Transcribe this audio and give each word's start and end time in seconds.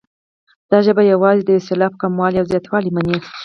دا 0.71 0.77
ژبه 0.85 1.03
یوازې 1.13 1.41
د 1.43 1.49
یو 1.55 1.65
سېلاب 1.67 1.93
کموالی 2.01 2.37
او 2.39 2.49
زیاتوالی 2.51 2.89
مني. 2.95 3.17